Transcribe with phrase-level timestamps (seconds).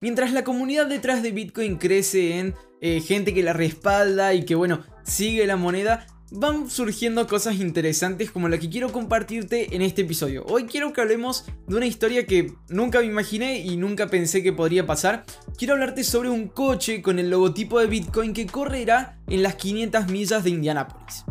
[0.00, 4.54] Mientras la comunidad detrás de Bitcoin crece en eh, gente que la respalda y que
[4.54, 10.02] bueno, sigue la moneda, van surgiendo cosas interesantes como la que quiero compartirte en este
[10.02, 10.44] episodio.
[10.46, 14.52] Hoy quiero que hablemos de una historia que nunca me imaginé y nunca pensé que
[14.52, 15.24] podría pasar.
[15.56, 20.06] Quiero hablarte sobre un coche con el logotipo de Bitcoin que correrá en las 500
[20.12, 21.24] millas de Indianápolis.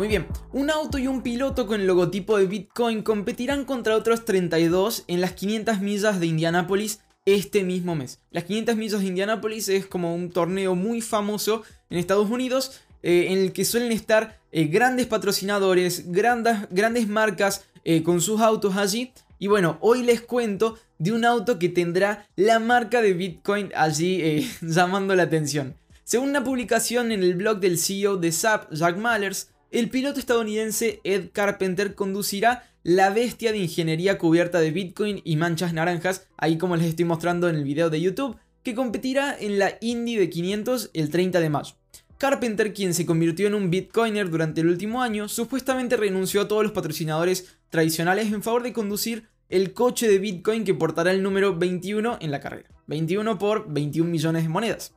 [0.00, 4.24] Muy bien, un auto y un piloto con el logotipo de Bitcoin competirán contra otros
[4.24, 8.18] 32 en las 500 millas de Indianápolis este mismo mes.
[8.30, 13.26] Las 500 millas de Indianápolis es como un torneo muy famoso en Estados Unidos eh,
[13.28, 18.76] en el que suelen estar eh, grandes patrocinadores, grandes, grandes marcas eh, con sus autos
[18.76, 19.12] allí.
[19.38, 24.48] Y bueno, hoy les cuento de un auto que tendrá la marca de Bitcoin allí
[24.62, 25.74] llamando la atención.
[26.04, 31.00] Según una publicación en el blog del CEO de SAP, Jack Mallers, el piloto estadounidense
[31.04, 36.76] Ed Carpenter conducirá la bestia de ingeniería cubierta de Bitcoin y manchas naranjas, ahí como
[36.76, 40.90] les estoy mostrando en el video de YouTube, que competirá en la Indy de 500
[40.92, 41.74] el 30 de mayo.
[42.18, 46.62] Carpenter, quien se convirtió en un Bitcoiner durante el último año, supuestamente renunció a todos
[46.62, 51.56] los patrocinadores tradicionales en favor de conducir el coche de Bitcoin que portará el número
[51.56, 52.68] 21 en la carrera.
[52.88, 54.94] 21 por 21 millones de monedas.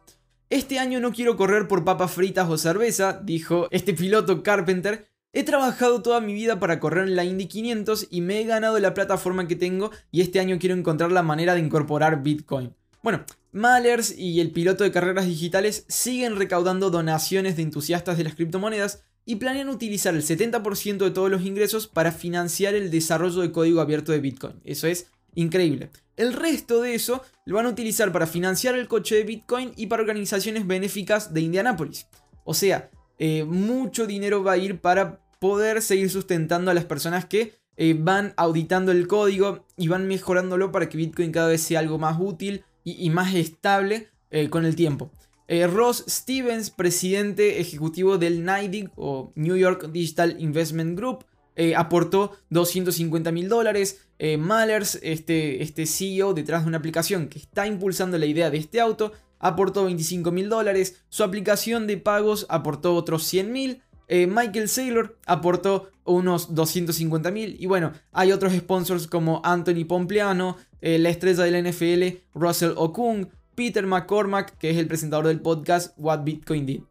[0.53, 5.07] Este año no quiero correr por papas fritas o cerveza, dijo este piloto Carpenter.
[5.31, 8.77] He trabajado toda mi vida para correr en la Indy 500 y me he ganado
[8.77, 12.75] la plataforma que tengo y este año quiero encontrar la manera de incorporar Bitcoin.
[13.01, 18.35] Bueno, Malers y el piloto de carreras digitales siguen recaudando donaciones de entusiastas de las
[18.35, 23.51] criptomonedas y planean utilizar el 70% de todos los ingresos para financiar el desarrollo de
[23.51, 24.61] código abierto de Bitcoin.
[24.65, 25.89] Eso es increíble.
[26.15, 29.87] El resto de eso lo van a utilizar para financiar el coche de Bitcoin y
[29.87, 32.07] para organizaciones benéficas de Indianápolis.
[32.43, 37.25] O sea, eh, mucho dinero va a ir para poder seguir sustentando a las personas
[37.25, 41.79] que eh, van auditando el código y van mejorándolo para que Bitcoin cada vez sea
[41.79, 45.11] algo más útil y, más estable eh, con el tiempo.
[45.69, 51.25] Ross Stevens, presidente ejecutivo del NYDIG o New York Digital Investment Group,
[51.75, 54.03] aportó 250 mil dólares.
[54.19, 58.57] Eh, Malers, este, este CEO detrás de una aplicación que está impulsando la idea de
[58.57, 61.03] este auto, aportó 25 mil dólares.
[61.09, 63.81] Su aplicación de pagos aportó otros 100 mil.
[64.07, 67.57] Eh, Michael Saylor aportó unos 250 mil.
[67.59, 72.73] Y bueno, hay otros sponsors como Anthony Pompleano, eh, la estrella de la NFL, Russell
[72.75, 76.81] Okung, Peter McCormack, que es el presentador del podcast What Bitcoin Did.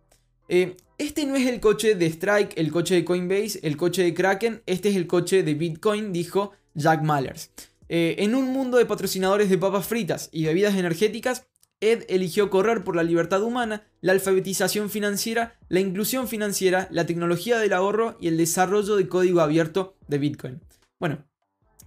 [1.03, 4.63] Este no es el coche de Strike, el coche de Coinbase, el coche de Kraken,
[4.67, 7.51] este es el coche de Bitcoin, dijo Jack Mallers.
[7.89, 11.49] Eh, en un mundo de patrocinadores de papas fritas y bebidas energéticas,
[11.81, 17.59] Ed eligió correr por la libertad humana, la alfabetización financiera, la inclusión financiera, la tecnología
[17.59, 20.61] del ahorro y el desarrollo de código abierto de Bitcoin.
[21.01, 21.25] Bueno,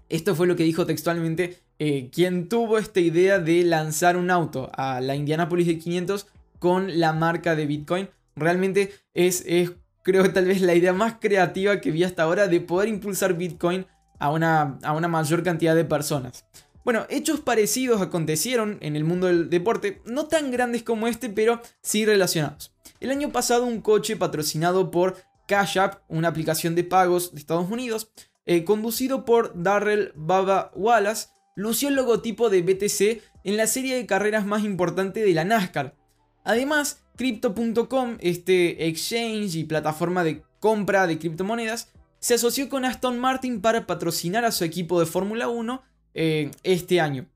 [0.10, 4.70] esto fue lo que dijo textualmente eh, quien tuvo esta idea de lanzar un auto
[4.76, 6.28] a la Indianapolis de 500
[6.60, 8.10] con la marca de Bitcoin.
[8.36, 9.72] Realmente es, es,
[10.04, 13.86] creo tal vez la idea más creativa que vi hasta ahora de poder impulsar Bitcoin
[14.20, 16.46] a una, a una mayor cantidad de personas.
[16.84, 21.62] Bueno, hechos parecidos acontecieron en el mundo del deporte, no tan grandes como este, pero
[21.82, 22.74] sí relacionados.
[23.00, 25.16] El año pasado un coche patrocinado por
[25.48, 28.12] Cash App, una aplicación de pagos de Estados Unidos,
[28.46, 34.06] eh, conducido por Darrell Baba Wallace, lució el logotipo de BTC en la serie de
[34.06, 35.96] carreras más importante de la NASCAR.
[36.46, 41.90] Además, Crypto.com, este exchange y plataforma de compra de criptomonedas,
[42.20, 47.02] se asoció con Aston Martin para patrocinar a su equipo de Fórmula 1 eh, este
[47.02, 47.28] año.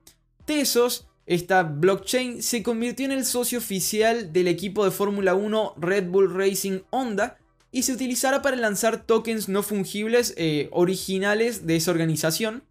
[0.46, 6.08] Tesos, esta blockchain, se convirtió en el socio oficial del equipo de Fórmula 1 Red
[6.08, 7.38] Bull Racing Honda
[7.72, 12.64] y se utilizará para lanzar tokens no fungibles eh, originales de esa organización.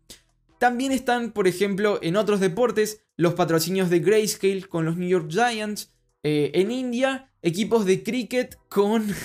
[0.58, 5.30] También están, por ejemplo, en otros deportes, los patrocinios de Grayscale con los New York
[5.30, 5.94] Giants.
[6.24, 9.08] Eh, en India, equipos de cricket con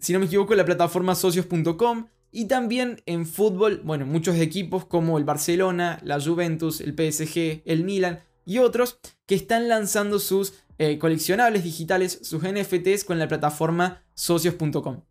[0.00, 2.06] si no me equivoco, la plataforma socios.com.
[2.32, 7.84] Y también en fútbol, bueno, muchos equipos como el Barcelona, la Juventus, el PSG, el
[7.84, 14.02] Milan y otros que están lanzando sus eh, coleccionables digitales, sus NFTs con la plataforma
[14.14, 15.02] socios.com.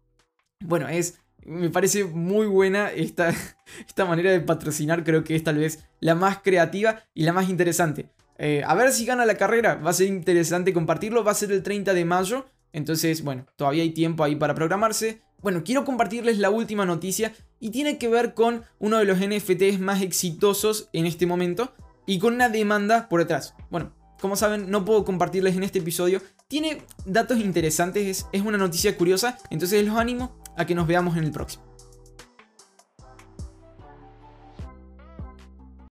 [0.62, 3.34] Bueno, es, me parece muy buena esta,
[3.88, 7.50] esta manera de patrocinar, creo que es tal vez la más creativa y la más
[7.50, 8.10] interesante.
[8.40, 11.52] Eh, a ver si gana la carrera, va a ser interesante compartirlo, va a ser
[11.52, 12.46] el 30 de mayo.
[12.72, 15.22] Entonces, bueno, todavía hay tiempo ahí para programarse.
[15.42, 19.80] Bueno, quiero compartirles la última noticia y tiene que ver con uno de los NFTs
[19.80, 21.74] más exitosos en este momento
[22.06, 23.56] y con una demanda por detrás.
[23.70, 26.22] Bueno, como saben, no puedo compartirles en este episodio.
[26.48, 31.26] Tiene datos interesantes, es, una noticia curiosa, entonces los animo a que nos veamos en
[31.26, 31.69] el próximo.